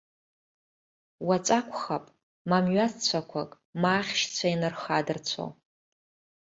[1.27, 2.05] Уаҵәы акәхап,
[2.49, 3.51] ма мҩасцәақәак,
[3.81, 5.45] ма ахьшьцәа ианырхадырцәо.